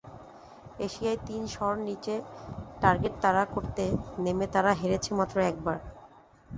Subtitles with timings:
[0.79, 2.15] এশিয়ায় তিন শর নিচে
[2.81, 3.83] টার্গেট তাড়া করতে
[4.23, 5.77] নেমে তাঁরা হেরেছে মাত্র একবার।